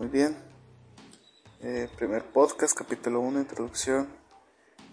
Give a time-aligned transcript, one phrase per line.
[0.00, 0.34] Muy bien.
[1.60, 4.08] Eh, primer podcast, capítulo 1, introducción.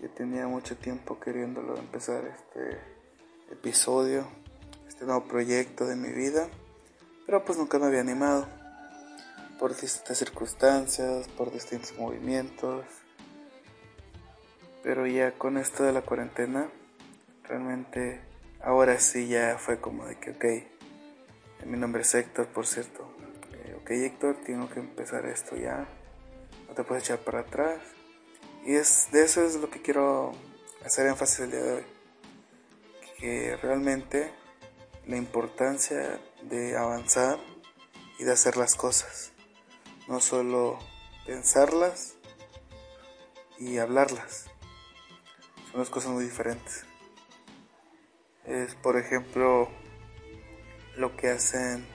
[0.02, 2.78] Yo tenía mucho tiempo queriéndolo empezar este
[3.50, 4.28] episodio,
[4.86, 6.50] este nuevo proyecto de mi vida,
[7.26, 8.50] pero pues nunca me había animado
[9.58, 12.84] por distintas circunstancias, por distintos movimientos.
[14.84, 16.70] Pero ya con esto de la cuarentena,
[17.44, 18.20] realmente
[18.60, 23.17] ahora sí ya fue como de que, ok, mi nombre es Héctor, por cierto.
[23.88, 25.88] Ok, Héctor, tengo que empezar esto ya.
[26.68, 27.80] No te puedes echar para atrás.
[28.66, 30.34] Y es, de eso es lo que quiero
[30.84, 31.84] hacer énfasis el día de hoy.
[33.18, 34.30] Que realmente
[35.06, 37.40] la importancia de avanzar
[38.20, 39.32] y de hacer las cosas
[40.10, 40.80] no solo
[41.26, 42.16] pensarlas
[43.58, 44.48] y hablarlas.
[45.72, 46.84] Son dos cosas muy diferentes.
[48.44, 49.70] Es, por ejemplo,
[50.98, 51.88] lo que hacen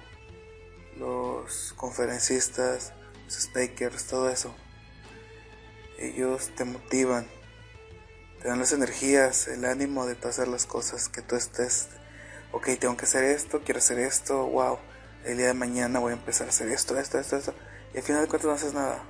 [0.99, 2.93] los conferencistas,
[3.25, 4.55] los speakers, todo eso.
[5.99, 7.27] Ellos te motivan,
[8.41, 11.89] te dan las energías, el ánimo de hacer las cosas, que tú estés,
[12.51, 14.79] ok, tengo que hacer esto, quiero hacer esto, wow,
[15.25, 17.55] el día de mañana voy a empezar a hacer esto, esto, esto, esto
[17.95, 19.03] y al final de cuentas no haces nada.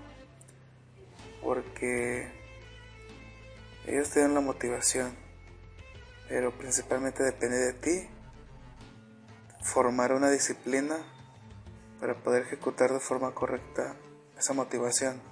[1.41, 2.31] Porque
[3.87, 5.17] ellos te dan la motivación.
[6.29, 8.09] Pero principalmente depende de ti
[9.61, 10.97] formar una disciplina
[12.03, 13.95] para poder ejecutar de forma correcta
[14.37, 15.23] esa motivación.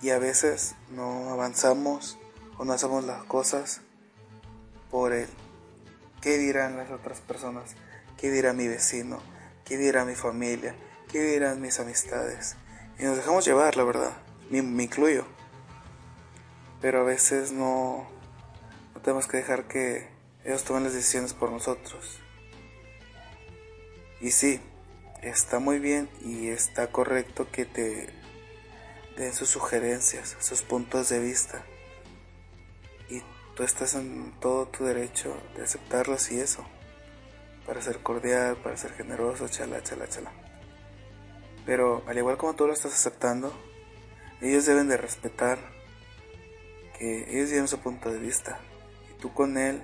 [0.00, 2.16] Y a veces no avanzamos
[2.56, 3.82] o no hacemos las cosas
[4.90, 5.28] por el
[6.22, 7.76] qué dirán las otras personas,
[8.16, 9.20] qué dirá mi vecino,
[9.66, 10.74] ¿Qué dirá mi familia?
[11.10, 12.56] ¿Qué dirán mis amistades?
[12.98, 14.16] Y nos dejamos llevar, la verdad.
[14.48, 15.26] Me, incluyo.
[16.80, 18.08] Pero a veces no,
[18.94, 20.08] no tenemos que dejar que
[20.44, 22.20] ellos tomen las decisiones por nosotros.
[24.20, 24.60] Y sí,
[25.22, 28.08] está muy bien y está correcto que te
[29.16, 31.64] den sus sugerencias, sus puntos de vista.
[33.08, 33.22] Y
[33.54, 36.66] tú estás en todo tu derecho de aceptarlos y eso
[37.66, 40.32] para ser cordial, para ser generoso, chala, chala, chala.
[41.66, 43.52] Pero al igual como tú lo estás aceptando,
[44.40, 45.58] ellos deben de respetar
[46.98, 48.60] que ellos tienen su punto de vista
[49.10, 49.82] y tú con él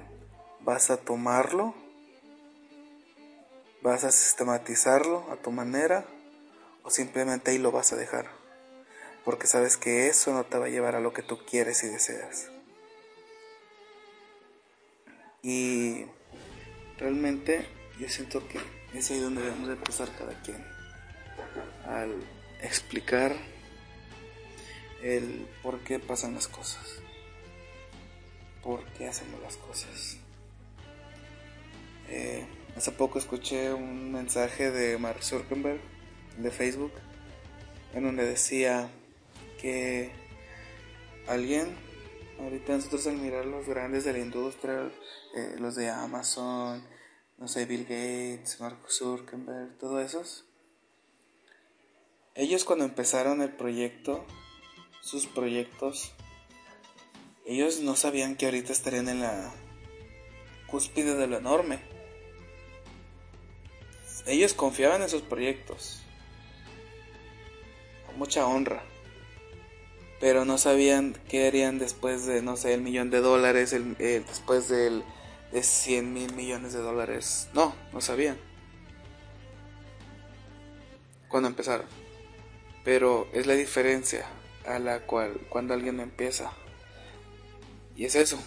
[0.61, 1.75] vas a tomarlo,
[3.83, 6.07] vas a sistematizarlo a tu manera
[6.83, 8.27] o simplemente ahí lo vas a dejar.
[9.25, 11.89] Porque sabes que eso no te va a llevar a lo que tú quieres y
[11.89, 12.51] deseas.
[15.43, 16.07] Y
[16.99, 17.67] realmente
[17.99, 18.61] yo siento que
[18.95, 20.65] es ahí donde debemos empezar cada quien
[21.87, 22.15] al
[22.63, 23.35] explicar
[25.03, 27.01] el por qué pasan las cosas,
[28.63, 30.19] por qué hacemos las cosas.
[32.09, 32.47] Eh,
[32.77, 35.81] hace poco escuché un mensaje de Mark Zuckerberg
[36.39, 36.93] de Facebook
[37.95, 38.91] en donde decía
[39.61, 40.11] que
[41.27, 41.77] alguien
[42.43, 44.91] Ahorita nosotros al mirar los grandes de la industria,
[45.37, 46.85] eh, los de Amazon,
[47.39, 50.45] no sé, Bill Gates, Mark Zuckerberg, todos esos,
[52.35, 54.27] ellos cuando empezaron el proyecto,
[55.03, 56.15] sus proyectos,
[57.47, 59.53] ellos no sabían que ahorita estarían en la
[60.67, 61.81] cúspide de lo enorme.
[64.27, 66.01] Ellos confiaban en sus proyectos,
[68.07, 68.83] con mucha honra
[70.23, 74.69] pero no sabían qué harían después de, no sé, el millón de dólares, el, después
[74.69, 75.03] del,
[75.51, 77.49] de 100 mil millones de dólares.
[77.55, 78.39] No, no sabían.
[81.27, 81.87] Cuando empezaron.
[82.85, 84.25] Pero es la diferencia
[84.65, 86.53] a la cual cuando alguien empieza.
[87.97, 88.39] Y es eso,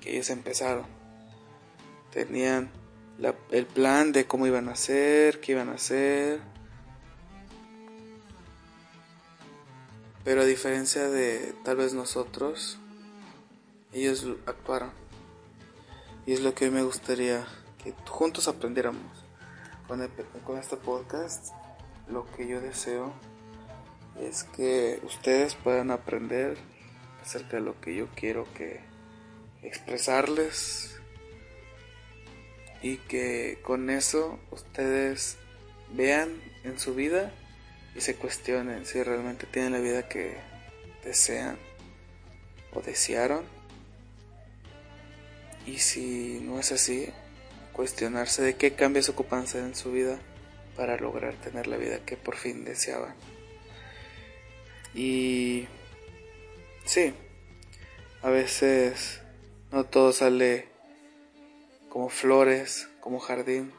[0.00, 0.86] que ellos empezaron.
[2.10, 2.68] Tenían
[3.50, 6.40] el plan de cómo iban a hacer, qué iban a hacer
[10.28, 12.78] Pero a diferencia de tal vez nosotros,
[13.94, 14.90] ellos actuaron.
[16.26, 17.46] Y es lo que me gustaría
[17.82, 19.24] que juntos aprendiéramos.
[19.86, 20.06] Con,
[20.44, 21.54] con este podcast,
[22.10, 23.14] lo que yo deseo
[24.20, 26.58] es que ustedes puedan aprender
[27.22, 28.82] acerca de lo que yo quiero que
[29.62, 31.00] expresarles
[32.82, 35.36] y que con eso ustedes
[35.92, 37.32] vean en su vida
[37.94, 40.36] y se cuestionen si realmente tienen la vida que
[41.04, 41.58] desean
[42.72, 43.44] o desearon.
[45.66, 47.08] Y si no es así,
[47.72, 50.18] cuestionarse de qué cambios ocupanse en su vida
[50.76, 53.14] para lograr tener la vida que por fin deseaban.
[54.94, 55.66] Y
[56.84, 57.12] sí,
[58.22, 59.20] a veces
[59.70, 60.67] no todo sale
[61.88, 63.72] como flores, como jardín,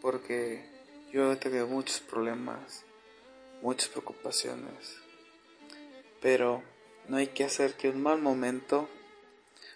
[0.00, 0.64] porque
[1.12, 2.84] yo he tenido muchos problemas,
[3.60, 4.96] muchas preocupaciones,
[6.20, 6.62] pero
[7.08, 8.88] no hay que hacer que un mal momento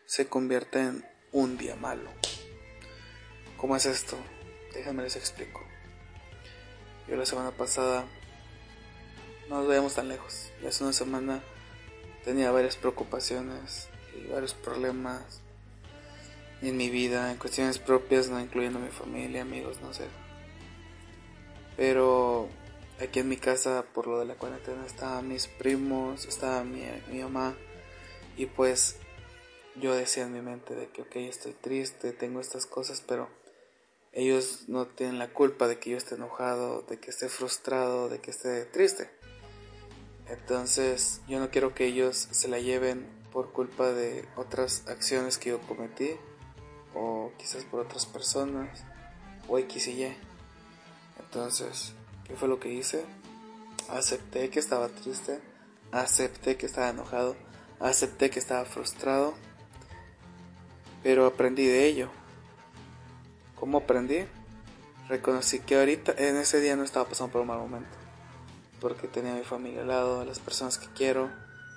[0.06, 2.10] se convierta en un día malo.
[3.56, 4.16] ¿Cómo es esto?
[4.72, 5.62] Déjenme les explico.
[7.08, 8.06] Yo la semana pasada,
[9.48, 11.42] no nos veíamos tan lejos, y hace una semana
[12.24, 15.42] tenía varias preocupaciones y varios problemas
[16.62, 20.04] en mi vida, en cuestiones propias, no incluyendo mi familia, amigos, no sé.
[21.76, 22.48] Pero
[23.00, 27.22] aquí en mi casa, por lo de la cuarentena, estaban mis primos, estaba mi, mi
[27.22, 27.54] mamá,
[28.36, 28.96] y pues
[29.76, 33.28] yo decía en mi mente de que, ok, estoy triste, tengo estas cosas, pero
[34.12, 38.20] ellos no tienen la culpa de que yo esté enojado, de que esté frustrado, de
[38.20, 39.10] que esté triste.
[40.28, 45.50] Entonces yo no quiero que ellos se la lleven por culpa de otras acciones que
[45.50, 46.16] yo cometí
[46.96, 48.84] o quizás por otras personas
[49.48, 50.16] o X y Y.
[51.20, 51.92] Entonces,
[52.24, 53.04] ¿qué fue lo que hice?
[53.90, 55.40] Acepté que estaba triste,
[55.92, 57.36] acepté que estaba enojado,
[57.78, 59.34] acepté que estaba frustrado,
[61.02, 62.10] pero aprendí de ello.
[63.54, 64.26] ¿Cómo aprendí?
[65.08, 67.96] Reconocí que ahorita, en ese día no estaba pasando por un mal momento.
[68.80, 71.30] Porque tenía a mi familia al lado, las personas que quiero,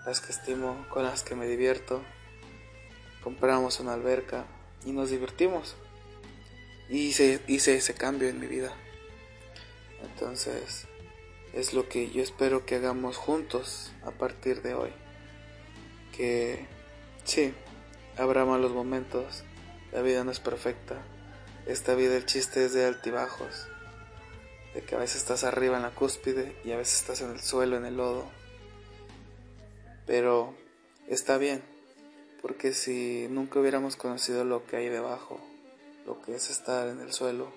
[0.05, 2.01] las que estimo, con las que me divierto.
[3.23, 4.45] Compramos una alberca
[4.85, 5.75] y nos divertimos.
[6.89, 8.73] Y hice, hice ese cambio en mi vida.
[10.01, 10.87] Entonces,
[11.53, 14.91] es lo que yo espero que hagamos juntos a partir de hoy.
[16.15, 16.65] Que
[17.23, 17.53] sí,
[18.17, 19.43] habrá malos momentos,
[19.91, 21.03] la vida no es perfecta
[21.69, 23.67] esta vida el chiste es de altibajos,
[24.73, 27.41] de que a veces estás arriba en la cúspide y a veces estás en el
[27.41, 28.25] suelo, en el lodo.
[30.07, 30.55] Pero
[31.07, 31.63] está bien,
[32.41, 35.39] porque si nunca hubiéramos conocido lo que hay debajo,
[36.05, 37.51] lo que es estar en el suelo,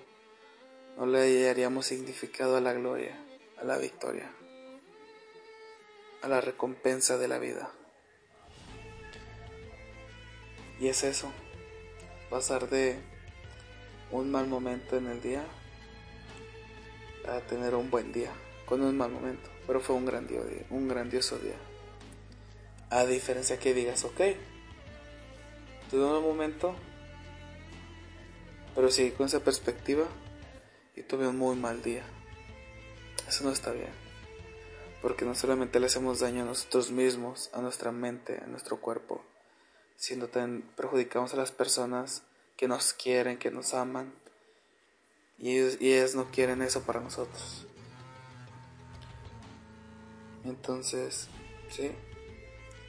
[0.97, 3.17] no le haríamos significado a la gloria,
[3.59, 4.31] a la victoria,
[6.21, 7.71] a la recompensa de la vida.
[10.79, 11.31] Y es eso,
[12.29, 12.99] pasar de
[14.11, 15.43] un mal momento en el día
[17.27, 18.31] a tener un buen día
[18.65, 21.55] con un mal momento, pero fue un grandioso día, un grandioso día.
[22.89, 24.21] A diferencia que digas, ok,
[25.93, 26.73] tuve un momento,
[28.73, 30.05] pero sí con esa perspectiva
[30.95, 32.03] y tuve un muy mal día.
[33.27, 33.91] Eso no está bien,
[35.03, 39.23] porque no solamente le hacemos daño a nosotros mismos, a nuestra mente, a nuestro cuerpo,
[39.95, 42.23] sino también perjudicamos a las personas
[42.57, 44.11] que nos quieren, que nos aman.
[45.37, 47.67] Y ellos, y ellas no quieren eso para nosotros.
[50.43, 51.27] Entonces,
[51.69, 51.91] sí,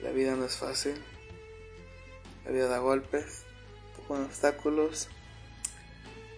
[0.00, 0.94] la vida no es fácil.
[2.44, 3.44] La vida da golpes,
[4.06, 5.08] con obstáculos.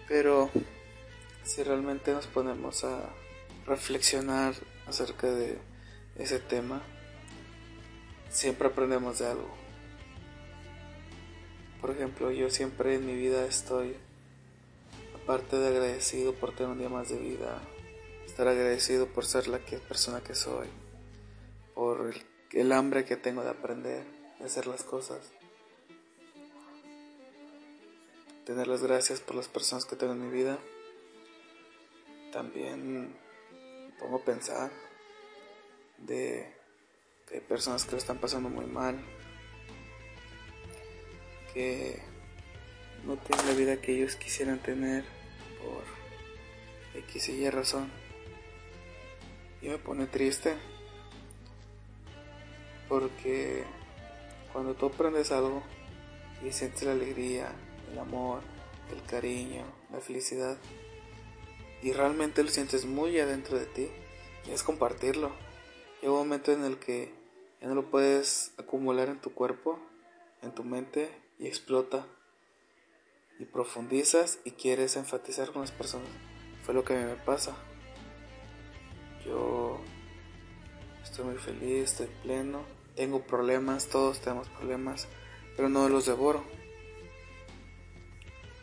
[0.07, 0.49] Pero
[1.43, 3.09] si realmente nos ponemos a
[3.65, 4.55] reflexionar
[4.87, 5.57] acerca de
[6.17, 6.81] ese tema,
[8.29, 9.67] siempre aprendemos de algo.
[11.81, 13.95] Por ejemplo, yo siempre en mi vida estoy,
[15.15, 17.61] aparte de agradecido por tener un día más de vida,
[18.25, 20.67] estar agradecido por ser la persona que soy,
[21.75, 22.13] por
[22.51, 24.05] el, hambre que tengo de aprender,
[24.39, 25.19] de hacer las cosas.
[28.47, 30.57] Tener las gracias por las personas que tengo en mi vida.
[32.31, 34.71] También me pongo a pensar
[35.97, 36.55] de
[37.27, 39.03] que hay personas que lo están pasando muy mal,
[41.53, 42.01] que
[43.03, 45.03] no tienen la vida que ellos quisieran tener
[45.61, 45.83] por
[47.01, 47.91] X y Y razón.
[49.61, 50.55] Y me pone triste
[52.87, 53.65] porque
[54.53, 55.61] cuando tú aprendes algo
[56.41, 57.51] y sientes la alegría,
[57.91, 58.41] el amor,
[58.91, 60.57] el cariño, la felicidad
[61.81, 63.87] y realmente lo sientes muy adentro de ti,
[64.43, 65.31] quieres compartirlo.
[66.01, 67.13] Llega un momento en el que
[67.61, 69.79] ya no lo puedes acumular en tu cuerpo,
[70.41, 72.05] en tu mente y explota
[73.39, 76.09] y profundizas y quieres enfatizar con las personas.
[76.63, 77.55] Fue lo que a mí me pasa.
[79.25, 79.79] Yo
[81.03, 82.61] estoy muy feliz, estoy pleno,
[82.95, 85.07] tengo problemas, todos tenemos problemas,
[85.55, 86.43] pero no los devoro.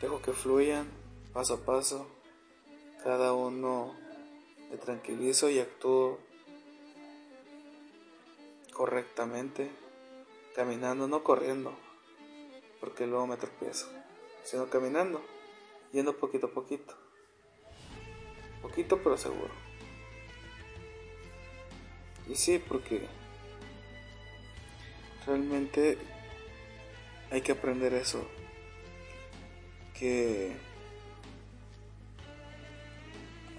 [0.05, 0.87] Dejo que fluyan
[1.33, 2.07] paso a paso,
[3.03, 3.97] cada uno
[4.85, 6.19] tranquilizo y actúo
[8.75, 9.71] correctamente,
[10.55, 11.73] caminando, no corriendo,
[12.81, 13.89] porque luego me tropiezo,
[14.43, 15.23] sino caminando,
[15.91, 16.95] yendo poquito a poquito.
[18.61, 19.55] Poquito pero seguro.
[22.29, 23.09] Y sí, porque
[25.25, 25.97] realmente
[27.31, 28.23] hay que aprender eso.
[29.99, 30.57] Que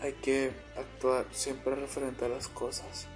[0.02, 3.08] hay que actuar siempre referente a las cosas.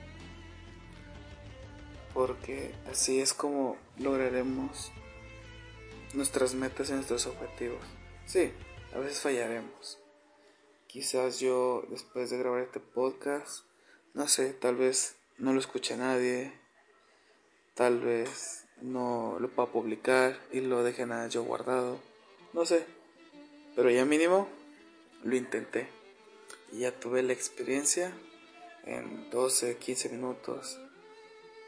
[2.14, 4.92] Porque así es como lograremos
[6.14, 7.82] nuestras metas y nuestros objetivos.
[8.26, 8.52] Sí,
[8.94, 10.00] a veces fallaremos.
[10.88, 13.64] Quizás yo después de grabar este podcast,
[14.14, 16.52] no sé, tal vez no lo escuche nadie,
[17.76, 22.00] tal vez no lo pueda publicar y lo deje nada yo guardado,
[22.54, 22.86] no sé,
[23.79, 24.50] pero ya mínimo
[25.24, 25.88] lo intenté.
[26.74, 28.12] Y ya tuve la experiencia
[28.83, 30.77] en 12, 15 minutos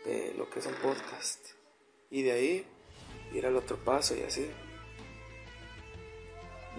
[0.04, 1.40] de lo que es un podcast.
[2.10, 2.66] Y de ahí
[3.34, 4.46] ir al otro paso y así.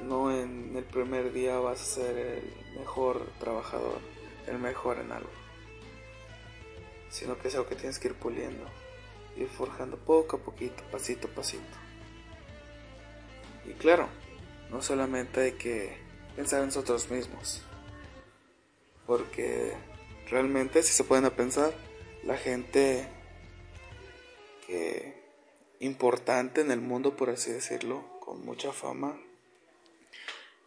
[0.06, 4.00] No en el primer día vas a ser el mejor trabajador,
[4.46, 5.30] el mejor en algo,
[7.08, 8.66] sino que es algo que tienes que ir puliendo,
[9.38, 11.78] ir forjando poco a poquito, pasito a pasito.
[13.64, 14.10] Y claro,
[14.72, 15.96] no solamente hay que
[16.34, 17.62] pensar en nosotros mismos,
[19.06, 19.74] porque
[20.30, 21.72] realmente si se pueden pensar,
[22.24, 23.06] la gente
[24.66, 25.22] que
[25.80, 29.20] importante en el mundo, por así decirlo, con mucha fama,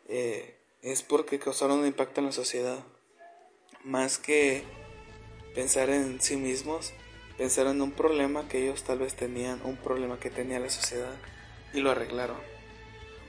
[0.08, 2.84] eh, es porque causaron un impacto en la sociedad.
[3.84, 4.64] Más que
[5.56, 6.94] pensar en sí mismos,
[7.38, 11.16] pensar en un problema que ellos tal vez tenían, un problema que tenía la sociedad
[11.74, 12.55] y lo arreglaron.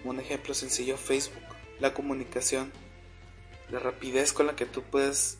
[0.06, 1.42] Un ejemplo sencillo, Facebook,
[1.80, 2.72] la comunicación,
[3.70, 5.38] la rapidez con la que tú puedes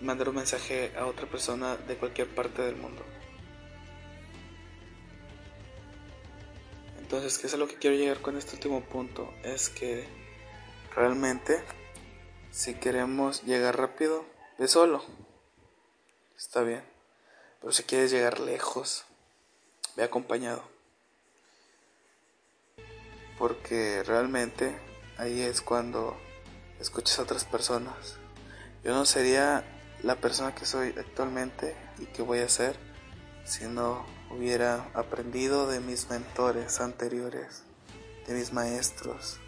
[0.00, 3.02] mandar un mensaje a otra persona de cualquier parte del mundo.
[7.00, 9.32] Entonces, ¿qué es a lo que quiero llegar con este último punto?
[9.42, 10.06] Es que
[10.94, 11.60] Realmente,
[12.52, 14.24] si queremos llegar rápido,
[14.58, 15.04] ve solo.
[16.36, 16.84] Está bien.
[17.60, 19.04] Pero si quieres llegar lejos,
[19.96, 20.73] ve acompañado.
[23.38, 24.78] Porque realmente
[25.18, 26.16] ahí es cuando
[26.80, 28.16] escuchas a otras personas.
[28.84, 29.64] Yo no sería
[30.02, 32.76] la persona que soy actualmente y que voy a ser
[33.44, 37.62] si no hubiera aprendido de mis mentores anteriores,
[38.26, 39.38] de mis maestros,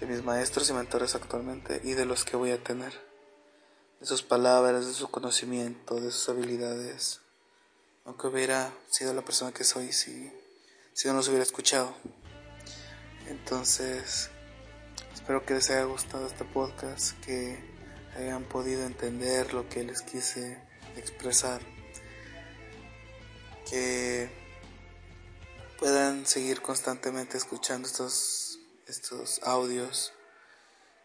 [0.00, 2.92] de mis maestros y mentores actualmente y de los que voy a tener,
[4.00, 7.20] de sus palabras, de su conocimiento, de sus habilidades,
[8.04, 10.32] aunque hubiera sido la persona que soy si,
[10.92, 11.94] si no los hubiera escuchado.
[13.28, 14.30] Entonces,
[15.12, 17.58] espero que les haya gustado este podcast, que
[18.16, 20.58] hayan podido entender lo que les quise
[20.96, 21.60] expresar,
[23.70, 24.30] que
[25.78, 28.48] puedan seguir constantemente escuchando estos
[28.88, 30.14] estos audios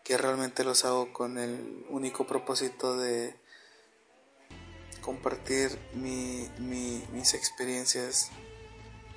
[0.05, 3.35] que realmente los hago con el único propósito de
[5.01, 8.29] compartir mis experiencias,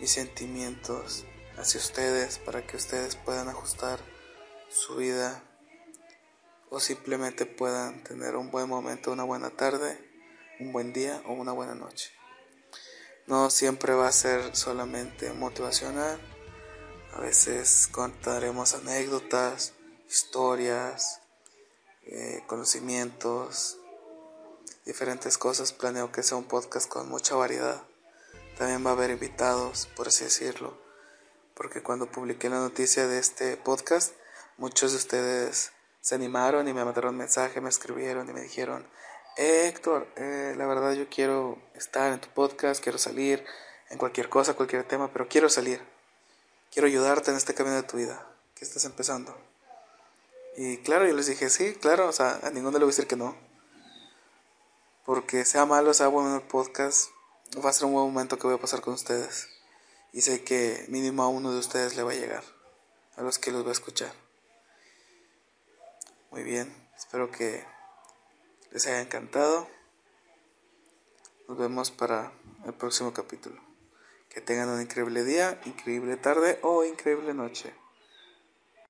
[0.00, 1.25] mis sentimientos
[1.58, 3.98] hacia ustedes para que ustedes puedan ajustar
[4.68, 5.42] su vida
[6.70, 9.98] o simplemente puedan tener un buen momento, una buena tarde,
[10.60, 12.10] un buen día o una buena noche.
[13.26, 16.20] No siempre va a ser solamente motivacional
[17.16, 19.72] a veces contaremos anécdotas,
[20.06, 21.22] historias,
[22.02, 23.78] eh, conocimientos,
[24.84, 25.72] diferentes cosas.
[25.72, 27.82] Planeo que sea un podcast con mucha variedad.
[28.58, 30.78] También va a haber invitados, por así decirlo.
[31.56, 34.12] Porque cuando publiqué la noticia de este podcast,
[34.58, 38.86] muchos de ustedes se animaron y me mandaron mensaje, me escribieron y me dijeron,
[39.36, 43.44] eh, Héctor, eh, la verdad yo quiero estar en tu podcast, quiero salir
[43.90, 45.80] en cualquier cosa, cualquier tema, pero quiero salir
[46.76, 49.34] quiero ayudarte en este camino de tu vida que estás empezando.
[50.58, 53.06] Y claro, yo les dije, sí, claro, o sea, a ninguno le voy a decir
[53.06, 53.34] que no.
[55.06, 57.08] Porque sea malo, sea bueno el podcast,
[57.64, 59.48] va a ser un buen momento que voy a pasar con ustedes.
[60.16, 62.42] Y sé que mínimo a uno de ustedes le va a llegar,
[63.16, 64.14] a los que los va a escuchar.
[66.30, 67.62] Muy bien, espero que
[68.70, 69.68] les haya encantado.
[71.46, 72.32] Nos vemos para
[72.64, 73.61] el próximo capítulo.
[74.30, 77.75] Que tengan un increíble día, increíble tarde o increíble noche.